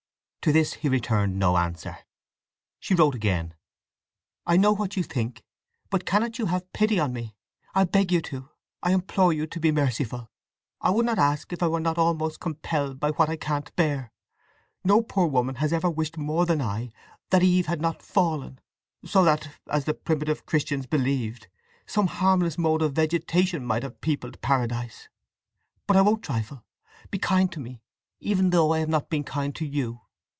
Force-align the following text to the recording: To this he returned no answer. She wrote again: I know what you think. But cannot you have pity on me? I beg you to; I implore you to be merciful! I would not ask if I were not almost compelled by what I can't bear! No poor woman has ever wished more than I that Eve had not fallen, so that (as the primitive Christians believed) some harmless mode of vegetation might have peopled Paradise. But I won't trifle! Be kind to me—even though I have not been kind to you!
To 0.41 0.51
this 0.51 0.73
he 0.73 0.89
returned 0.89 1.37
no 1.37 1.55
answer. 1.55 1.99
She 2.79 2.95
wrote 2.95 3.13
again: 3.13 3.53
I 4.43 4.57
know 4.57 4.71
what 4.73 4.97
you 4.97 5.03
think. 5.03 5.43
But 5.91 6.07
cannot 6.07 6.39
you 6.39 6.47
have 6.47 6.73
pity 6.73 6.97
on 6.99 7.13
me? 7.13 7.35
I 7.75 7.83
beg 7.83 8.11
you 8.11 8.21
to; 8.23 8.49
I 8.81 8.91
implore 8.91 9.31
you 9.33 9.45
to 9.45 9.59
be 9.59 9.71
merciful! 9.71 10.31
I 10.81 10.89
would 10.89 11.05
not 11.05 11.19
ask 11.19 11.53
if 11.53 11.61
I 11.61 11.67
were 11.67 11.79
not 11.79 11.99
almost 11.99 12.39
compelled 12.39 12.99
by 12.99 13.11
what 13.11 13.29
I 13.29 13.35
can't 13.35 13.71
bear! 13.75 14.11
No 14.83 15.03
poor 15.03 15.27
woman 15.27 15.57
has 15.61 15.71
ever 15.71 15.91
wished 15.91 16.17
more 16.17 16.47
than 16.47 16.59
I 16.59 16.89
that 17.29 17.43
Eve 17.43 17.67
had 17.67 17.79
not 17.79 18.01
fallen, 18.01 18.59
so 19.05 19.23
that 19.23 19.51
(as 19.69 19.85
the 19.85 19.93
primitive 19.93 20.47
Christians 20.47 20.87
believed) 20.87 21.49
some 21.85 22.07
harmless 22.07 22.57
mode 22.57 22.81
of 22.81 22.93
vegetation 22.93 23.63
might 23.63 23.83
have 23.83 24.01
peopled 24.01 24.41
Paradise. 24.41 25.07
But 25.85 25.97
I 25.97 26.01
won't 26.01 26.23
trifle! 26.23 26.65
Be 27.11 27.19
kind 27.19 27.51
to 27.51 27.59
me—even 27.59 28.49
though 28.49 28.73
I 28.73 28.79
have 28.79 28.89
not 28.89 29.07
been 29.07 29.23
kind 29.23 29.55
to 29.57 29.65
you! 29.67 30.01